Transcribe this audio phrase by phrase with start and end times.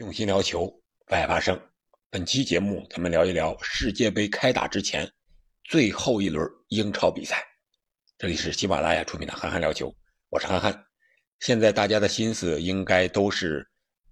[0.00, 1.60] 用心聊球，外发生。
[2.08, 5.06] 本期节目，咱们聊一聊世界杯开打之前
[5.64, 7.44] 最后一轮英超比赛。
[8.16, 9.90] 这里是喜马拉雅出品的《憨憨聊球》，
[10.30, 10.86] 我是憨憨。
[11.40, 13.70] 现在大家的心思应该都是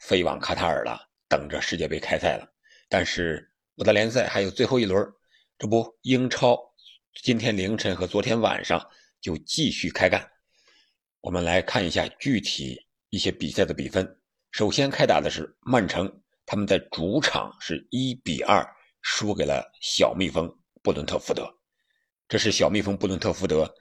[0.00, 2.46] 飞往卡塔尔了，等着世界杯开赛了。
[2.90, 5.02] 但是我的联赛还有最后一轮，
[5.56, 6.58] 这不，英超
[7.22, 8.86] 今天凌晨和昨天晚上
[9.18, 10.30] 就继续开干。
[11.22, 14.19] 我们来看一下具体一些比赛的比分。
[14.50, 18.66] 首先开打的是曼城，他们在主场是一比二
[19.00, 21.48] 输给了小蜜蜂布伦特福德。
[22.28, 23.72] 这是小蜜蜂布伦特福德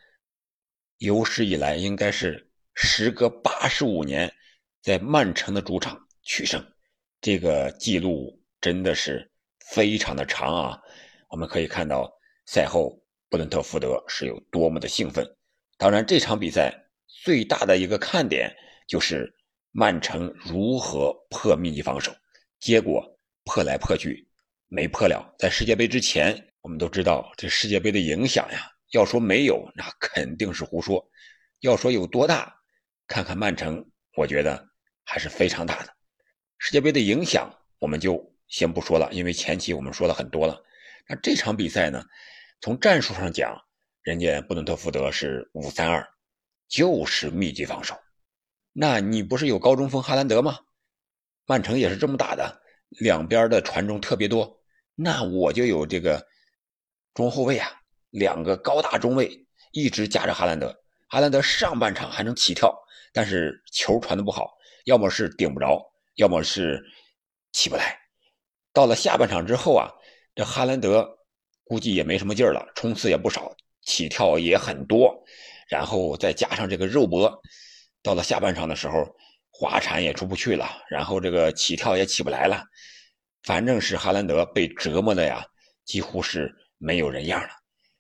[1.00, 4.32] 有史以来应该是时隔八十五年
[4.82, 6.64] 在曼城的主场取胜，
[7.20, 9.32] 这个记录真的是
[9.74, 10.80] 非常的长啊！
[11.30, 12.12] 我们可以看到
[12.46, 12.96] 赛后
[13.28, 15.28] 布伦特福德是有多么的兴奋。
[15.78, 16.72] 当然，这场比赛
[17.08, 18.56] 最大的一个看点
[18.88, 19.36] 就是。
[19.72, 22.12] 曼城如何破密集防守？
[22.60, 23.04] 结果
[23.46, 24.28] 破来破去
[24.68, 25.34] 没破了。
[25.38, 31.00] 在世界杯之前，我们都知道这世界杯的影响呀，要说没有，那肯定是胡说；
[31.60, 32.54] 要说有多大，
[33.08, 33.86] 看看曼城，
[34.16, 34.68] 我觉得
[35.06, 35.94] 还是非常大的。
[36.58, 40.62] 世界杯的影响我们就先不说了，因为前期我们说了很多了。
[41.08, 42.04] 那这场比赛呢，
[42.60, 43.56] 从战术上讲，
[44.02, 46.06] 人家布伦特福德是五三二，
[46.68, 47.96] 就是密集防守。
[48.74, 50.60] 那你不是有高中锋哈兰德吗？
[51.46, 54.62] 曼城也是这么打的，两边的传中特别多。
[54.94, 56.24] 那我就有这个
[57.14, 57.72] 中后卫啊，
[58.12, 60.80] 两个高大中卫一直夹着哈兰德。
[61.08, 62.72] 哈兰德上半场还能起跳，
[63.12, 64.52] 但是球传的不好，
[64.86, 65.84] 要么是顶不着，
[66.16, 66.80] 要么是
[67.52, 67.98] 起不来。
[68.72, 69.90] 到了下半场之后啊，
[70.36, 71.18] 这哈兰德
[71.64, 75.24] 估计也没什么劲儿了，冲刺也不少，起跳也很多，
[75.68, 77.42] 然后再加上这个肉搏。
[78.02, 79.16] 到了下半场的时候，
[79.52, 82.64] 滑铲也出不去了，然后这个起跳也起不来了，
[83.44, 85.46] 反正是哈兰德被折磨的呀，
[85.84, 87.50] 几乎是没有人样了。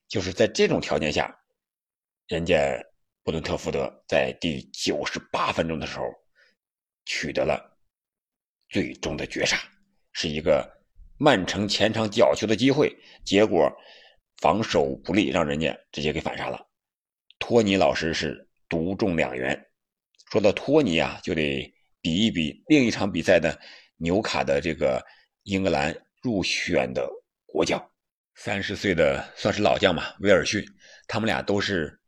[0.08, 1.38] 就是在这种条件下，
[2.27, 2.82] 人家
[3.23, 6.05] 布伦特福德在第九十八分钟的时候
[7.05, 7.77] 取得了
[8.70, 9.58] 最终的绝杀，
[10.14, 10.65] 是一个
[11.17, 12.95] 曼城前场角球的机会，
[13.26, 13.70] 结果
[14.38, 16.65] 防守不利，让人家直接给反杀了。
[17.38, 19.68] 托尼老师是独中两元。
[20.31, 23.57] 说到托尼啊，就得比一比另一场比赛的
[23.97, 25.03] 纽卡的这个
[25.43, 27.09] 英格兰入选的
[27.47, 27.83] 国脚，
[28.35, 30.63] 三十岁的算是老将嘛，威尔逊。
[31.07, 31.99] 他们俩都是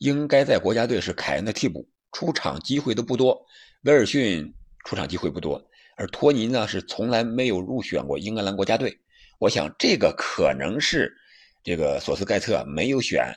[0.00, 3.40] 应该在国家队是凯恩的替补，出场机会都不多。
[3.82, 4.52] 威尔逊
[4.84, 5.64] 出场机会不多，
[5.96, 8.98] 而托尼呢是从来没有入选过英格兰国家队。
[9.38, 11.16] 我想这个可能是
[11.62, 13.32] 这个索斯盖特没有选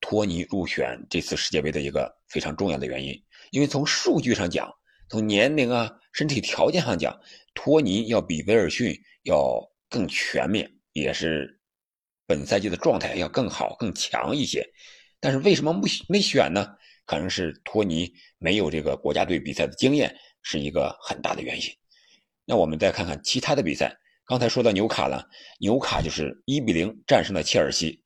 [0.00, 3.14] 托尼入选这次世界杯的一个非常重要的原因。
[3.54, 4.68] 因为从数据上讲，
[5.08, 7.16] 从年龄啊、身体条件上讲，
[7.54, 8.92] 托尼要比威尔逊
[9.22, 11.60] 要更全面，也是
[12.26, 14.68] 本赛季的状态要更好、更强一些。
[15.20, 16.74] 但是为什么没没选呢？
[17.06, 20.12] 可能是托尼没有这个国家队比赛的经验，
[20.42, 21.64] 是一个很大的原因。
[22.44, 25.28] 那我们再看看其他的比赛，刚才说到纽卡了，
[25.60, 28.02] 纽卡就是一比零战胜了切尔西，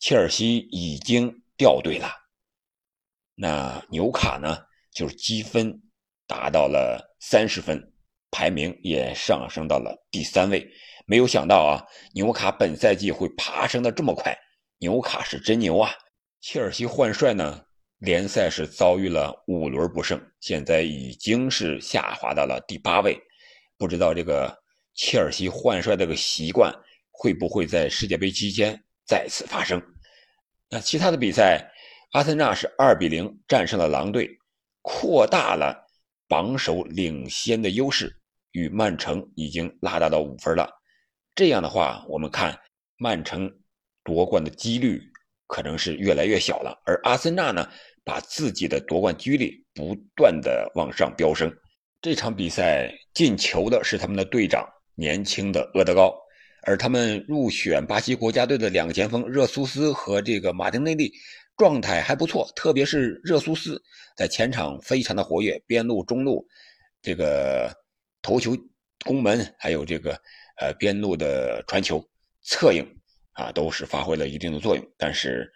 [0.00, 2.10] 切尔西已经掉队了。
[3.36, 4.66] 那纽卡呢？
[4.92, 5.80] 就是积分
[6.26, 7.92] 达到了三十分，
[8.30, 10.68] 排名也上升到了第三位。
[11.06, 14.36] 没有想到啊，纽卡本赛季会爬升的这么快，
[14.78, 15.90] 纽卡是真牛啊！
[16.40, 17.64] 切尔西换帅呢，
[17.98, 23.18] 联赛是遭遇了五轮不胜，现在已经是下滑到了第八位。
[23.78, 24.54] 不知道这个
[24.94, 26.74] 切尔西换帅这个习惯
[27.10, 29.82] 会不会在世界杯期间再次发生？
[30.68, 31.72] 那其他的比赛，
[32.12, 34.28] 阿森纳是二比零战胜了狼队。
[34.90, 35.86] 扩大了
[36.28, 38.10] 榜首领先的优势，
[38.52, 40.66] 与曼城已经拉大到五分了。
[41.34, 42.58] 这样的话，我们看
[42.96, 43.52] 曼城
[44.02, 44.98] 夺冠的几率
[45.46, 46.74] 可能是越来越小了。
[46.86, 47.68] 而阿森纳呢，
[48.02, 51.54] 把自己的夺冠几率不断的往上飙升。
[52.00, 56.16] 这场比赛进球的是他们的队长年轻的厄德高，
[56.62, 61.12] 而他们入选巴西国家队的两个前锋热苏斯和这个马丁内利。
[61.58, 63.82] 状态还不错，特别是热苏斯
[64.16, 66.46] 在前场非常的活跃，边路、中路，
[67.02, 67.68] 这个
[68.22, 68.56] 头球
[69.04, 70.12] 攻门，还有这个
[70.60, 72.00] 呃边路的传球、
[72.42, 72.86] 策应
[73.32, 74.88] 啊，都是发挥了一定的作用。
[74.96, 75.52] 但是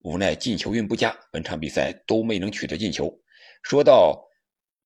[0.00, 3.10] 无奈进球运不佳，本场比赛都没能取得进球。
[3.62, 4.22] 说到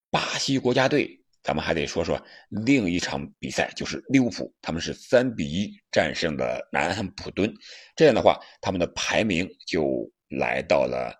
[0.09, 7.53] 巴西国家队，咱们还得说说另一场比赛，就是利物浦，他们是三比一战胜了南安普敦，
[7.93, 10.09] 这样的话，他们的排名就。
[10.31, 11.13] 来到了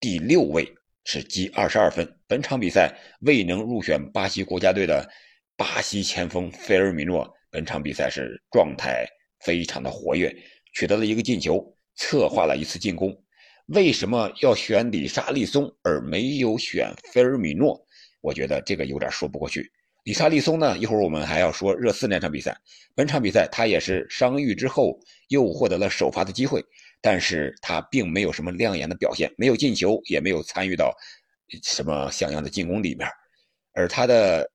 [0.00, 0.68] 第六位，
[1.04, 2.06] 是积二十二分。
[2.26, 5.08] 本场比赛未能入选巴西国家队的
[5.56, 9.06] 巴西前锋菲尔米诺本场比赛是状态
[9.40, 10.34] 非常的活跃，
[10.74, 13.16] 取得了一个进球，策划了一次进攻。
[13.66, 17.78] 为什么要选里沙利松而没有选菲尔米诺？
[18.20, 19.70] 我觉得这个有点说不过去。
[20.08, 22.58] 里沙利松呢，一会儿我们还要说热刺那场比赛。
[22.94, 26.64] 本场比赛他也是伤愈之后又获得了首发的机会，
[27.02, 30.96] 但是他并没有什么亮眼的表现，没有进球，也没有参与到
[31.62, 33.06] 什么像样的进攻里面。
[33.74, 34.50] 而他的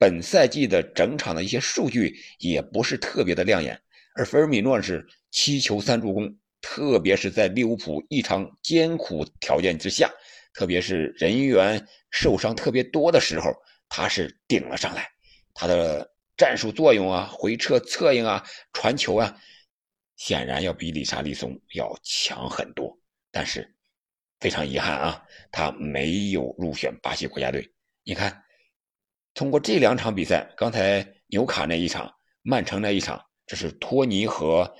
[0.00, 3.80] 本赛季的整场的一些数据也不是特别的亮眼。
[4.16, 6.36] 而菲尔米诺是七球三助攻。
[6.60, 10.10] 特别是在利物浦异常艰苦条件之下，
[10.52, 13.52] 特别是人员受伤特别多的时候，
[13.88, 15.10] 他是顶了上来。
[15.54, 19.36] 他的战术作用啊，回撤策应啊，传球啊，
[20.16, 22.96] 显然要比里沙利松要强很多。
[23.30, 23.74] 但是
[24.40, 27.68] 非常遗憾啊，他没有入选巴西国家队。
[28.04, 28.42] 你看，
[29.34, 32.12] 通过这两场比赛，刚才纽卡那一场，
[32.42, 34.72] 曼城那一场，这是托尼和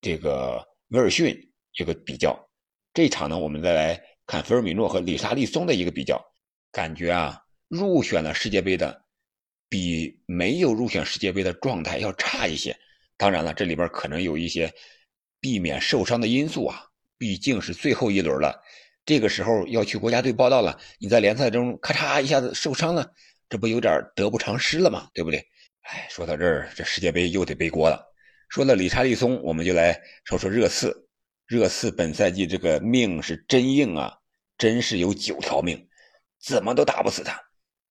[0.00, 0.66] 这个。
[0.90, 1.36] 威尔逊
[1.80, 2.48] 一个比较，
[2.94, 6.24] 这场呢，我们再来看菲尔米诺和里沙利松的一个比较，
[6.70, 9.02] 感觉啊，入选了世界杯的
[9.68, 12.76] 比没有入选世界杯的状态要差一些。
[13.16, 14.72] 当然了，这里边可能有一些
[15.40, 16.84] 避免受伤的因素啊，
[17.16, 18.62] 毕竟是最后一轮了，
[19.04, 23.10] 这个时候要去国家队报道了，你在联赛中咔嚓一下子受伤了，
[23.48, 25.08] 这不有点得不偿失了吗？
[25.14, 25.38] 对不对？
[25.82, 28.04] 哎，说到这儿，这世界杯又得背锅了。
[28.48, 31.08] 说了理查利松，我们就来说说热刺。
[31.46, 34.12] 热刺本赛季这个命是真硬啊，
[34.58, 35.88] 真是有九条命，
[36.44, 37.40] 怎么都打不死他。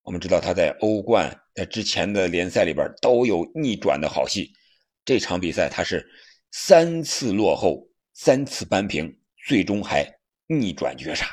[0.05, 4.53] 我们知道他在欧冠在之前的联赛里边都有逆转的好戏，
[5.03, 6.07] 这场比赛他是
[6.51, 9.13] 三次落后，三次扳平，
[9.45, 10.09] 最终还
[10.47, 11.25] 逆转绝杀。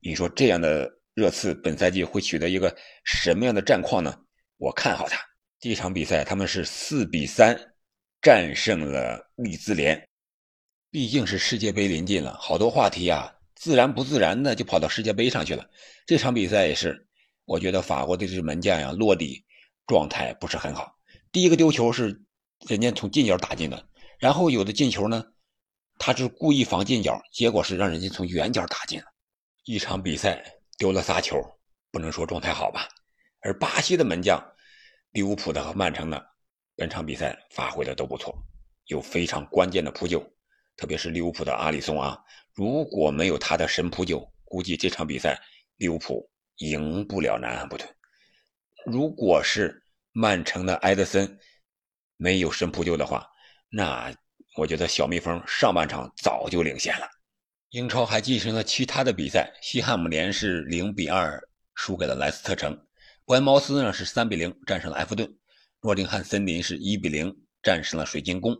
[0.00, 2.72] 你说这样的热刺本赛季会取得一个
[3.02, 4.16] 什么样的战况呢？
[4.58, 5.18] 我看好他。
[5.58, 7.58] 这场比赛他们是四比三。
[8.20, 10.08] 战胜了利兹联，
[10.90, 15.64] 毕竟是世界杯临近了，好多话题啊，自然不自然的就跑到世界杯上去了。
[16.04, 17.06] 这场比赛也是，
[17.48, 19.42] 我觉得法国的这支门将呀，落地
[19.86, 20.94] 状态不是很好。
[21.32, 22.22] 第一个丢球是
[22.68, 25.24] 人家从近角打进的，然后有的进球呢，
[25.98, 29.06] 他是故意防近角，结果是让人家从远角打进了。
[29.64, 30.44] 一场比赛
[30.76, 31.40] 丢了仨球，
[31.90, 32.86] 不能说状态好吧？
[33.40, 34.38] 而巴西的门将，
[35.12, 36.22] 利物浦的和曼城的。
[36.76, 38.36] 本场比赛发挥的都不错，
[38.88, 40.22] 有非常关键的扑救，
[40.76, 42.22] 特别是利物浦的阿里松啊，
[42.52, 45.40] 如果没有他的神扑救，估计这场比赛
[45.78, 46.28] 利物浦
[46.58, 47.88] 赢不了南安普顿。
[48.86, 49.82] 如果是
[50.12, 51.38] 曼城的埃德森
[52.16, 53.26] 没有神扑救的话，
[53.70, 54.14] 那
[54.56, 57.08] 我觉得小蜜蜂上半场早就领先了。
[57.70, 61.40] 英超还进行了其他的比赛，西汉姆联是零比二
[61.74, 62.86] 输给了莱斯特城，
[63.24, 65.38] 伯恩茅斯呢是三比零战胜了埃弗顿。
[65.82, 68.56] 诺丁汉森林是一比零战胜了水晶宫，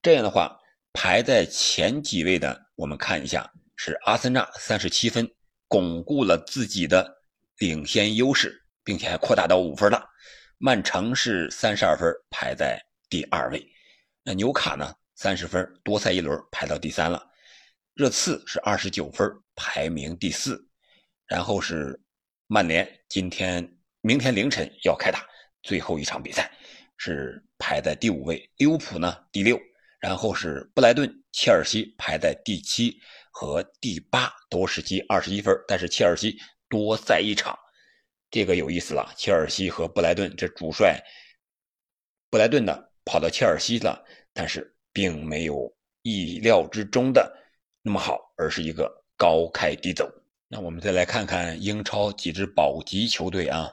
[0.00, 0.58] 这样的话，
[0.92, 5.30] 排在前几位的，我们看一下，是阿森纳三十七分，
[5.68, 7.17] 巩固了自己的
[7.58, 10.04] 领先优势，并且还扩大到五分了。
[10.58, 13.64] 曼城是三十二分，排在第二位。
[14.22, 14.94] 那纽卡呢？
[15.14, 17.20] 三十分，多赛一轮，排到第三了。
[17.94, 20.64] 热刺是二十九分，排名第四。
[21.26, 22.00] 然后是
[22.46, 25.26] 曼联，今天、明天凌晨要开打。
[25.62, 26.50] 最后一场比赛
[26.96, 29.60] 是排在第五位，利物浦呢第六，
[29.98, 32.96] 然后是布莱顿、切尔西排在第七
[33.32, 37.58] 和第八，都是积二十一分，但是切尔西多赛一场，
[38.30, 39.12] 这个有意思了。
[39.16, 41.02] 切尔西和布莱顿这主帅
[42.30, 47.32] 布莱顿的跑到切尔西了，但是并没有意料之中的
[47.82, 50.10] 那么好，而是一个高开低走。
[50.46, 53.72] 那我们再来看看英超几支保级球队啊。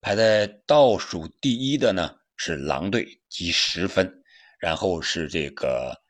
[0.00, 4.22] 排在倒数第一的呢是狼队，积十分，
[4.60, 6.00] 然后是这个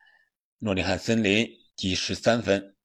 [0.58, 2.76] 诺丁汉森林积十三分，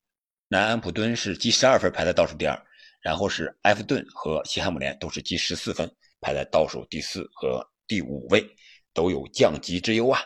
[0.48, 2.66] 南安普敦是积十二分，排在倒数第二，
[3.02, 5.90] 然后是埃弗顿和西汉姆联都是积十四分，
[6.22, 8.48] 排在倒数第四和第五位，
[8.94, 10.22] 都有降级之忧啊。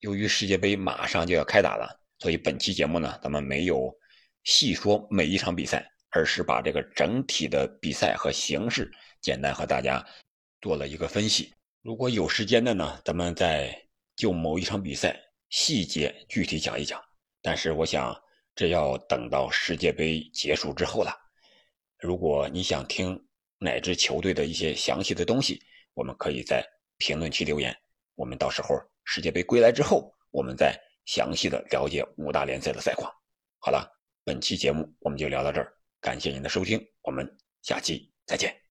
[0.00, 3.92] 由于世界杯马上就要开打了，所以本期节目呢，咱们没有
[4.44, 8.90] 细说每一场比赛，而是把这个整体的比赛和形势。
[9.20, 10.06] 简单和大家
[10.60, 11.52] 做了一个分析。
[11.82, 13.76] 如果有时间的呢，咱们再
[14.14, 15.20] 就某一场比赛
[15.50, 17.02] 细节具体讲一讲。
[17.42, 18.14] 但是我想，
[18.54, 21.12] 这要等到世界杯结束之后了。
[21.98, 23.18] 如果你想听
[23.58, 25.62] 哪支球队的一些详细的东西，
[25.94, 26.64] 我们可以在
[26.98, 27.76] 评论区留言。
[28.14, 33.10] 我们到时候世界杯归来之后，我们再详细的了解五大联赛的赛况。
[33.58, 33.90] 好了，
[34.24, 37.26] 本期节目我们就聊到这儿，感谢您的收听，我们
[37.62, 38.65] 下期再见。